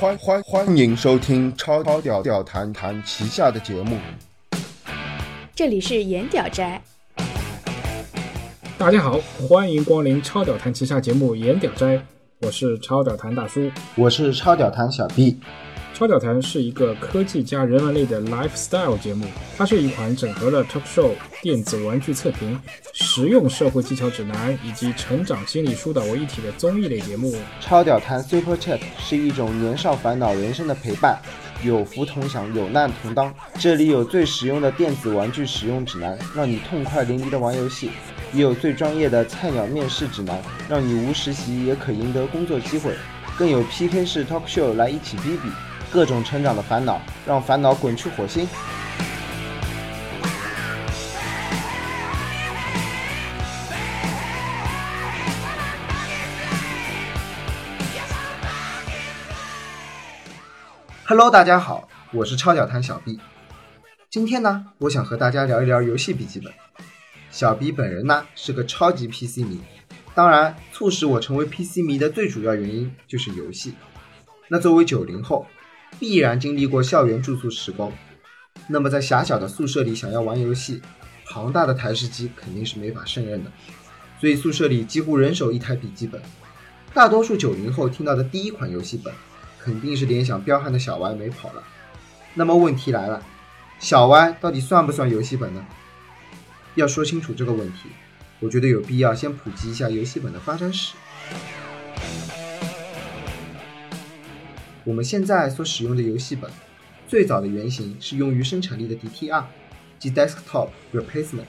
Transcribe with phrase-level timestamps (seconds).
[0.00, 3.98] 欢欢欢迎收听超超屌屌谈谈旗下的节目。
[5.56, 6.80] 这里是颜屌斋，
[8.78, 11.96] 大家好，欢迎光临超屌谈旗下节目《颜屌斋》，
[12.42, 13.68] 我是超屌谈大叔。
[13.96, 15.40] 我是超屌谈小 B，
[15.98, 19.26] 超屌谈是一个科技加人文类的 lifestyle 节目，
[19.56, 21.10] 它是一款整合了 talk show、
[21.42, 22.56] 电子玩具测评、
[22.92, 27.34] 实用社会技巧指南以及成长心理疏导为一体的综艺类节目。
[27.60, 31.18] 超屌谈 Super Chat 是一种年少烦恼人生的陪伴，
[31.64, 33.34] 有福同享，有难同当。
[33.58, 37.88] 这里有最实用的电子玩具使用指南，让你痛快淋漓的玩游戏；
[38.32, 42.92] 也有最专业的菜鸟面试指南，让你无实习也可赢得工作机会；
[43.36, 45.50] 更有 PK 式 talk show 来一起比比，
[45.90, 48.46] 各种成长的烦恼，让烦恼滚去火星。
[61.06, 63.18] Hello，大家好，我是超小谈小 B。
[64.10, 66.52] 今天呢，我想和大家聊一聊游戏笔记本。
[67.30, 69.62] 小 B 本人呢是个超级 PC 迷，
[70.14, 73.74] 当然，促使我成为 PC 迷的最主要原因就是游戏。
[74.48, 75.46] 那作为九零后，
[75.98, 77.92] 必然经历过校园住宿时光，
[78.68, 80.80] 那么在狭小的宿舍里想要玩游戏，
[81.26, 83.50] 庞大的台式机肯定是没法胜任的，
[84.20, 86.20] 所以宿舍里几乎人手一台笔记本。
[86.94, 89.12] 大多数九零后听到的第一款游戏本。
[89.60, 91.62] 肯定是联想彪悍的小歪没跑了。
[92.32, 93.22] 那么问题来了，
[93.78, 95.66] 小歪到底算不算游戏本呢？
[96.74, 97.90] 要说清楚这个问题，
[98.40, 100.94] 我觉得有必要先普及一下游戏本的发展史。
[104.88, 106.50] 我们现在所使用的游戏本，
[107.06, 109.44] 最早的原型是用于生产力的 DTR，
[109.98, 111.44] 即 Desktop Replacement。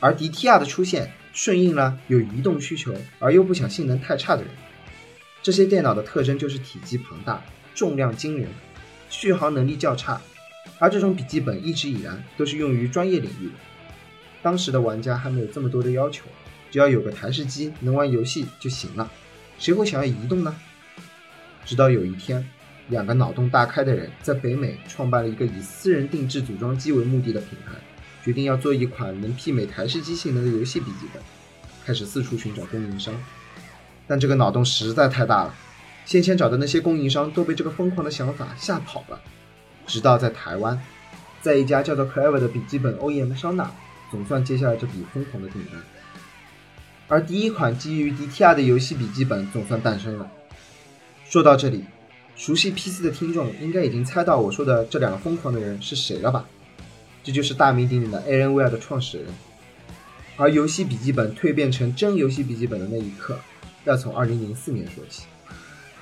[0.00, 4.50] 而 DTR 的出现，顺应了有移动需求而又不想性能太差的人。
[5.44, 7.40] 这些电脑的特征就是体积庞大、
[7.72, 8.48] 重量惊人、
[9.08, 10.20] 续航能力较差，
[10.80, 13.54] 而这种笔记本一直以来都是用于专业领域的。
[14.42, 16.24] 当时的玩家还没有这么多的要求，
[16.72, 19.08] 只要有个台式机能玩游戏就行了，
[19.56, 20.52] 谁会想要移动呢？
[21.64, 22.46] 直到有一天，
[22.88, 27.72] 两个脑洞大开的人在北美创办了一个以私人定制组装机为目的的品牌，
[28.22, 31.22] 决定要做一款能媲美台式机性能的游戏笔记本，
[31.86, 33.14] 开始四处寻找供应商。
[34.06, 35.54] 但这个脑洞实在太大了，
[36.04, 39.18] 先前找的那些供应商都被这个疯狂的想法吓跑了。
[39.86, 40.78] 直到在台湾，
[41.40, 43.70] 在一家叫做 Clever 的笔记本 OEM 商那，
[44.10, 45.80] 总算接下了这笔疯狂的订单。
[47.08, 50.30] 而第一款基于 DTR 的游戏笔记本总算诞生了。
[51.24, 51.84] 说到这里，
[52.36, 56.44] 熟悉 PC 的听众应该已经猜到我说的这两个疯狂的人是谁了吧？
[57.22, 59.26] 这就是大名鼎鼎的 Alienware 的创始人。
[60.36, 63.38] 而游戏笔记本蜕变成真游戏笔记本的那一刻。
[63.84, 65.24] 要从二零零四年说起，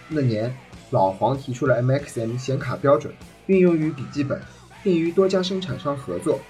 [0.08, 0.56] 那年
[0.90, 3.12] 老黄提出了 MXM 显卡标准，
[3.46, 4.40] 运用于笔记本，
[4.82, 6.40] 并与多家生产商合作。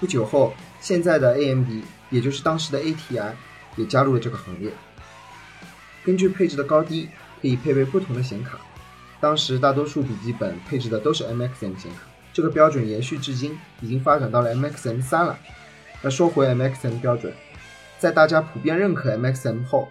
[0.00, 3.32] 不久后，现在的 AMD，也就是当时的 ATI，
[3.76, 4.72] 也加入了这个行列。
[6.04, 7.08] 根据配置的高低，
[7.42, 8.58] 可以配备不同的显卡。
[9.20, 15.38] 当时大多数笔记本配置的都是 MXM 显卡，这个标准延续至今，已经发展到了 MXM 三了。
[16.00, 17.32] 那说回 MXM 标准，
[17.98, 19.88] 在大家普遍认可 MXM 后，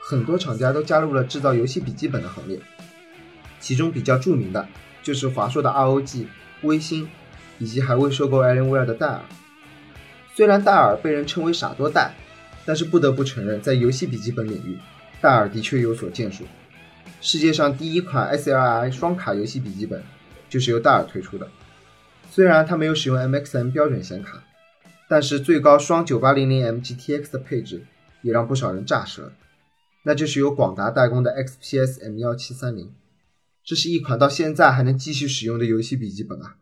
[0.00, 2.60] 很多厂家都加入了制造游戏笔记本的行列，
[3.60, 4.66] 其中比较著名的
[5.02, 6.26] 就是华硕的 ROG、
[6.62, 7.08] 微星，
[7.58, 9.20] 以及还未收购 Alienware 的戴尔。
[10.34, 12.14] 虽然戴尔被人称为“傻多戴”，
[12.66, 14.78] 但是不得不承认，在游戏笔记本领域，
[15.20, 16.44] 戴尔的确有所建树。
[17.20, 20.02] 世界上第一款 SLI 双卡游戏笔记本
[20.48, 21.48] 就是由戴尔推出的。
[22.30, 24.44] 虽然它没有使用 MXM 标准显卡，
[25.08, 27.84] 但是最高双 9800M GTX 的配置
[28.22, 29.32] 也让不少人炸舌。
[30.02, 32.88] 那就是由广达代工的 XPS M1730，
[33.62, 36.56] 这是一款到现在还能继续使用的游戏笔记本啊。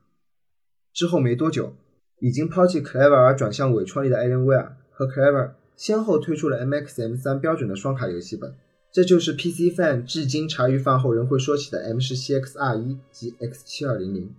[0.93, 1.77] 之后没多久，
[2.19, 8.57] 已经抛弃 Clever 而转向伪创立的 Alienware 和 Clever 先后推出了 MXM3 标准的双卡游戏本，
[8.99, 14.31] 这就是 PC fan 至今茶余饭后仍会说起的 M17X21 及 X7200。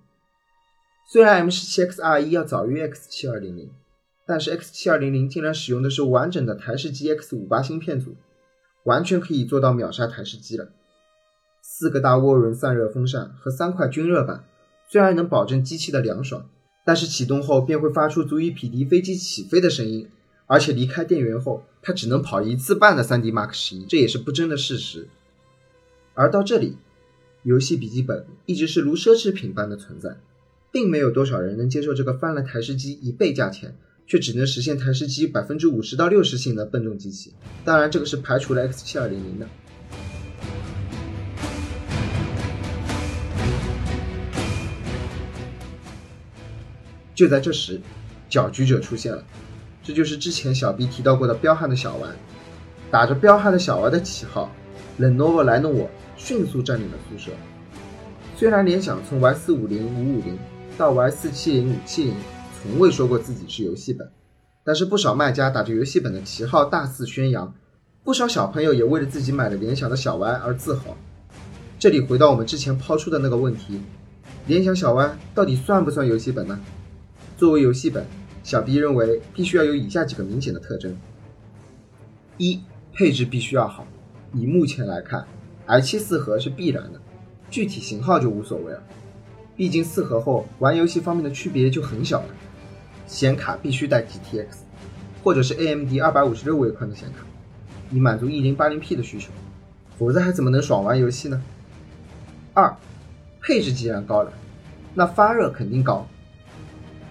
[1.10, 3.70] 虽然 M17X21 要早于 X7200，
[4.28, 8.18] 但是 X7200 竟然使用的是完整的台式机 X58 芯片组。
[8.84, 10.74] 完全可以做到秒杀台式机了。
[11.62, 14.44] 四个大涡轮散热风扇和三块均热板，
[14.90, 16.50] 虽然能保证机器的凉爽，
[16.86, 20.10] 但是启动后便会发出足以匹敌飞机起飞的声音，
[20.52, 25.08] 而且离开电源后，它只能跑一次半的三 D Mark 十一，这也是不争的事实。
[26.16, 26.76] 而到这里，
[27.44, 30.18] 游戏笔记本一直是如奢侈品般的存在，
[30.72, 33.76] 并没有多少人能接受这个翻了台式机一倍价钱，
[34.08, 37.32] 却只能实现台式机百分之五十到六十性能的笨重机器。
[37.64, 39.48] 当然，这个是排除了 X 七二零零的。
[47.14, 47.80] 就在这时，
[48.28, 49.24] 搅局者出现了。
[49.84, 52.16] 这就是之前小 B 提到过的彪悍的小丸，
[52.92, 54.52] 打着彪悍的小丸的旗号，
[54.98, 57.32] 冷诺沃莱诺沃迅速占领了宿舍。
[58.38, 60.38] 虽然联想从 Y 四五零五五零
[60.78, 62.14] 到 Y 四七零五七零，
[62.62, 64.10] 从未说过自己是游戏本，
[64.64, 67.54] 但是不少卖家打着游戏本的旗号大肆宣扬，
[68.04, 70.96] 不少小朋友也为了自己买了联想的小 Y 而自豪。
[71.80, 73.82] 这里回到我们之前抛出的那个问题：
[74.46, 76.60] 联想小 Y 到底算不算游戏本呢？
[77.38, 78.06] 作为游戏本，
[78.50, 80.98] 小 B 认为必须要有以下几个明显的特征：
[82.38, 82.60] 一、
[82.92, 83.86] 配置必须要好。
[84.34, 85.24] 以目前来看
[85.68, 87.00] ，i7 四核是必然的，
[87.52, 88.82] 具体型号就无所谓了。
[89.56, 92.30] 毕竟四核后玩游戏方面的区别就很小了。
[93.06, 94.48] 显卡必须带 GTX，
[95.24, 97.24] 或者是 AMD 二百五十六位宽的显卡，
[97.92, 99.30] 以满足一零八零 P 的需求，
[100.00, 101.40] 否则还怎么能爽玩游戏呢？
[102.56, 102.76] 二、
[103.44, 104.34] 配置既然高了，
[104.96, 106.08] 那发热肯定高。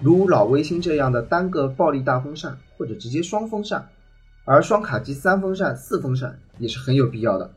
[0.00, 3.88] 如老微星这样的单个暴力大风扇，或者直接双风扇，
[4.44, 7.50] 而双卡机三风扇、四风扇也是很有必要的。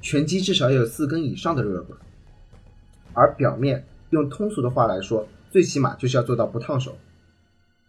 [0.00, 1.98] 全机至少要有四根以上的热管，
[3.12, 6.96] 而表面用通俗的话来说，最起码就是要做到不烫手。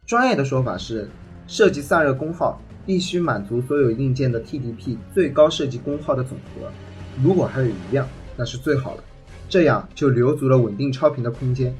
[0.05, 1.09] 专业的说法是，
[1.47, 6.69] 设计散热功耗必须满足所有硬件的 TDP 最高设计功耗的总和。
[7.23, 8.05] 如果还有余量，
[8.35, 9.03] 那是最好了，
[9.47, 11.73] 这样就留足了稳定超频的空间。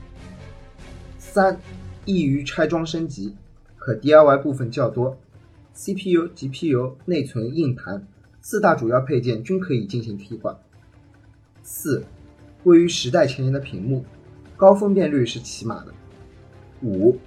[1.18, 1.60] 三。
[2.06, 3.36] 易于拆装升级，
[3.78, 5.18] 可 DIY 部分较多
[5.76, 8.08] ，CPU、GPU、内存、硬盘
[8.42, 10.56] 四大主要配件均可以进行替换。
[11.62, 12.04] 四，
[12.64, 14.04] 位于时代前沿的屏幕，
[14.58, 15.94] 高分辨率是起码的。
[16.82, 17.18] 五，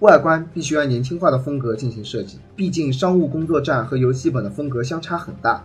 [0.00, 5.64] 外观必须按年轻化的风格进行设计，毕竟商务工作站和游戏本的风格相差很大。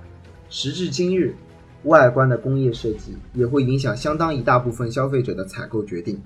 [0.50, 1.34] 时至今日，
[1.84, 6.22] 外观的工业设计也会影响相当一大部分消费者的采购决定。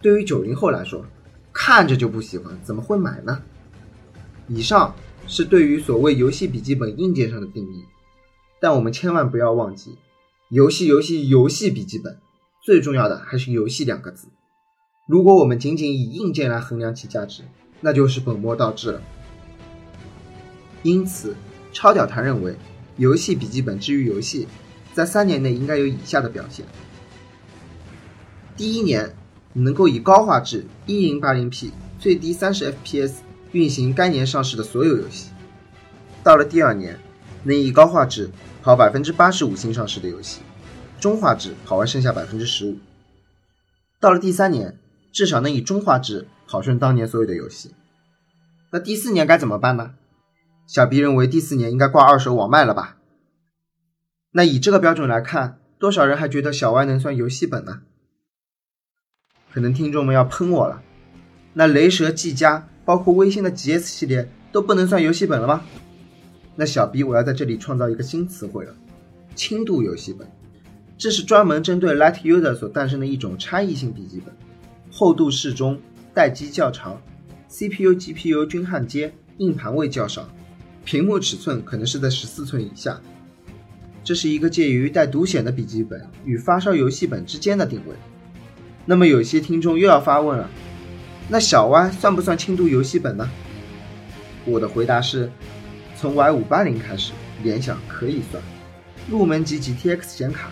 [0.00, 1.04] 对于九零后来说，
[1.52, 3.42] 看着就不喜欢，怎么会买呢？
[4.46, 4.94] 以上
[5.26, 7.84] 是对于所谓游戏笔记本硬件上的定义，
[8.60, 9.96] 但我们千万不要忘记，
[10.48, 12.18] 游戏游戏游戏笔记本
[12.62, 14.28] 最重要的还是“游戏”两个字。
[15.06, 17.42] 如果我们仅仅以硬件来衡量其价值，
[17.80, 19.02] 那就是本末倒置了。
[20.82, 21.36] 因此，
[21.72, 22.56] 超屌谈认为，
[22.96, 24.46] 游戏笔记本之于游戏，
[24.94, 26.64] 在三年内应该有以下的表现：
[28.56, 29.14] 第一年。
[29.52, 33.14] 能够以高画质 1080P 最低30 FPS
[33.52, 35.30] 运行该年上市的所有游戏。
[36.22, 36.98] 到了第二年，
[37.44, 38.30] 能以高画质
[38.62, 40.40] 跑百分之八十五新上市的游戏，
[41.00, 42.78] 中画质跑完剩下百分之十五。
[43.98, 44.78] 到了第三年，
[45.12, 47.74] 至少能以中画质跑顺当年所有的游戏。
[48.70, 49.94] 那第四年该怎么办呢？
[50.66, 52.98] 小 B 认为第四年应该挂二手网卖了吧？
[54.32, 57.80] 那以这个标准来看，多少人还觉得小 Y 能算游戏本呢？
[59.52, 60.82] 可能听众们要喷我了，
[61.52, 65.62] 那雷蛇、技嘉，包括微星的 GS 系列都不能算游戏本了吗？
[66.56, 68.74] 那小 B 我要在这里创造一个新词汇了，
[69.34, 70.28] 轻度游戏本。
[70.98, 74.34] 这是专门针对 Light User 所诞生的一种差异性笔记本，
[74.92, 75.80] 厚度适中，
[76.12, 77.00] 待机较长
[77.48, 80.28] ，CPU、GPU 均焊接，硬盘位较少，
[80.84, 83.00] 屏幕尺寸可能是在十四寸以下。
[84.04, 87.94] 这是一个介于带独显的笔记本与发烧游戏本之间的定位。
[88.86, 90.48] 那么有些听众又要发问了，
[91.28, 93.30] 那小 Y 算不算轻度游戏本呢？
[94.44, 95.30] 我的回答是，
[95.96, 98.42] 从 Y 五八零开始，联想可以算
[99.08, 100.50] 入门级 GTX 显卡、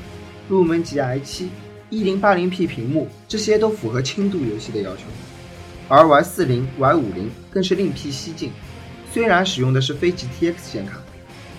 [0.49, 1.49] 入门级 i 七、
[1.91, 5.03] 一零八零 P 屏幕，这些都符合轻度游戏的要求。
[5.89, 8.51] 而 Y 四零、Y 五零更是另辟蹊径，
[9.11, 10.99] 虽然使用的是非 GTX 显卡，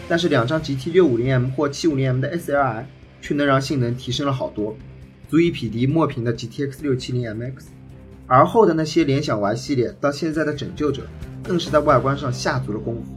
[0.08, 2.84] 但是两张 GT 六五零 M 或七五零 M 的 SLI
[3.22, 4.78] 却能让性能提升了好多。
[5.30, 7.66] 足以匹敌墨屏的 GTX 六七零 MX，
[8.26, 11.04] 而后的那些联想 Y 系列到现在的拯救者，
[11.44, 13.16] 更是在外观上下足了功夫。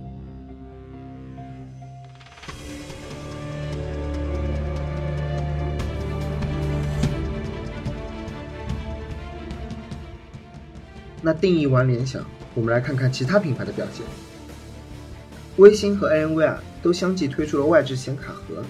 [11.22, 14.04] 那定义完联想，我们来看看其他品牌的表现。
[15.56, 18.62] 微星和 ANVR 都相继推出了外置显卡盒，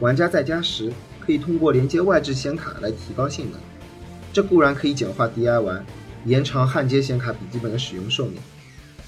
[0.00, 0.92] 玩家在家时。
[1.24, 3.58] 可以通过连接外置显卡来提高性能，
[4.32, 5.80] 这固然可以简化 DIY，
[6.24, 8.34] 延长焊接显卡笔记本的使用寿命。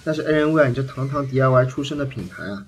[0.04, 2.64] 但是 ANVR 你这堂堂 DIY 出身的品牌啊，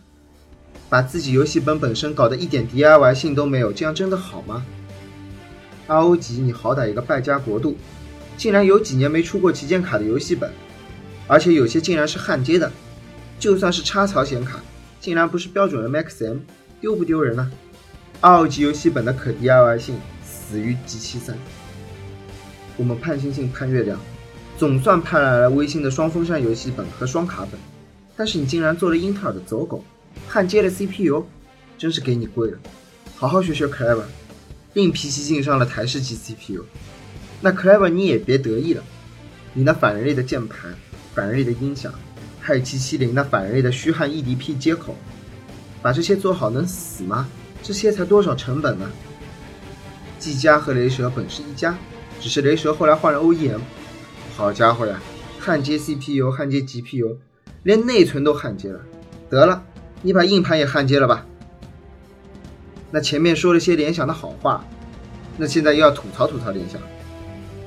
[0.88, 4.64] 把自己游戏本本身搞得一点 DIY 性都没有，这样真的好吗
[5.86, 7.76] ？ROG 你好歹一个败家国度，
[8.36, 10.50] 竟然有几年没出过旗舰卡的游戏本，
[11.26, 12.70] 而且有些竟然是焊接的，
[13.38, 14.60] 就算是插槽显卡，
[15.00, 16.38] 竟然不是标准的 MaxM，
[16.80, 17.50] 丢不丢人呢？
[18.20, 21.38] 二级游戏本的可 DIY 性死于 G 七三。
[22.76, 23.96] 我们盼星星盼月亮，
[24.58, 27.60] 总算盼来了微星的双风扇游戏本和双卡本，
[28.16, 29.84] 但是你竟然做了英特尔的走狗，
[30.26, 31.24] 焊接了 CPU，
[31.78, 32.58] 真是给你跪了！
[33.14, 34.02] 好好学学 Clever，
[34.74, 36.64] 硬脾气劲上了台式机 CPU。
[37.40, 38.82] 那 Clever 你也别得意了，
[39.52, 40.74] 你那反人类的键盘、
[41.14, 41.94] 反人类的音响，
[42.40, 44.96] 还有 G 七零那反人类的虚焊 EDP 接口，
[45.80, 47.28] 把这些做好能死吗？
[47.62, 48.90] 这些才多少成本呢？
[50.18, 51.76] 技嘉和雷蛇本是一家，
[52.20, 53.60] 只是雷蛇后来换了 OEM。
[54.36, 55.00] 好家伙呀，
[55.38, 57.16] 焊接 CPU、焊接 GPU，
[57.62, 58.80] 连内存都焊接了。
[59.30, 59.62] 得了，
[60.02, 61.24] 你把硬盘也焊接了吧。
[62.90, 64.64] 那前面说了些联想的好话，
[65.36, 66.80] 那现在又要吐槽吐槽联想。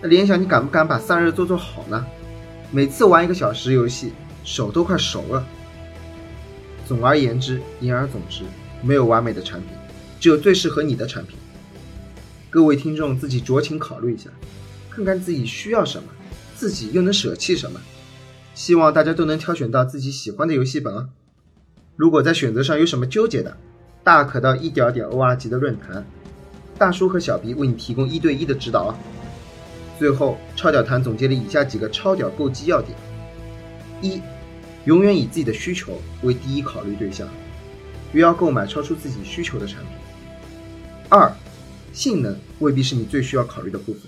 [0.01, 2.05] 那联想，你敢不敢把散热做做好呢？
[2.71, 4.11] 每次玩一个小时游戏，
[4.43, 5.45] 手都快熟了。
[6.87, 8.43] 总而言之，言而总之，
[8.81, 9.69] 没有完美的产品，
[10.19, 11.37] 只有最适合你的产品。
[12.49, 14.29] 各位听众自己酌情考虑一下，
[14.89, 16.09] 看看自己需要什么。
[16.55, 17.81] 自己又能舍弃什么？
[18.53, 21.09] 希望大家都能挑选到自己喜欢的游戏本哦！
[21.95, 23.57] 如果在选择上有什么纠结的，
[24.03, 26.05] 大可到一点点 org 的论坛，
[26.77, 28.99] 大叔和小 B 为你提供一对一的指导啊！
[29.97, 32.95] 最后，超屌谈总结了以下几个超屌购机要点：
[34.01, 34.21] 一、
[34.85, 37.27] 永远以自己的需求为第一考虑对象，
[38.11, 39.91] 不要购买超出自己需求的产品；
[41.09, 41.31] 二、
[41.93, 44.03] 性能未必是你最需要考虑的部分，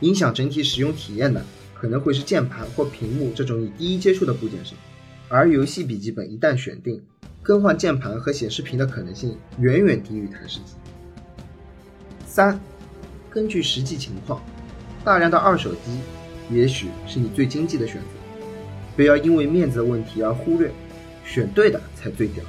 [0.00, 1.44] 影响整体使用体验的。
[1.78, 4.74] 可能会是键盘或屏幕这种你第一接触的部件上，
[5.28, 7.02] 而游戏笔记本一旦选定，
[7.42, 10.72] 更换键盘和显示屏的可能性远远低于台式机。
[12.26, 12.58] 三，
[13.28, 14.42] 根据实际情况，
[15.04, 16.00] 大量的二手机
[16.50, 18.08] 也许是你最经济的选择，
[18.96, 20.72] 不要因为面子的问题而忽略，
[21.26, 22.42] 选对的才最屌。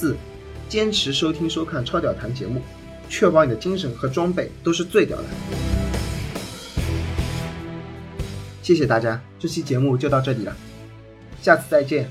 [0.00, 0.16] 四，
[0.66, 2.62] 坚持收听收看超屌谈节目，
[3.10, 5.24] 确保你的精神和装备都是最屌的。
[8.62, 10.56] 谢谢大家，这期节目就到这里了，
[11.42, 12.10] 下次再见。